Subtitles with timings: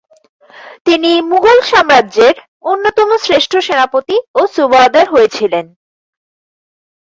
[0.85, 2.35] তিনি মুগল সাম্রাজ্যের
[2.63, 5.65] অন্যতম শ্রেষ্ঠ সেনাপতি ও সুবাহদার হয়েছিলেন।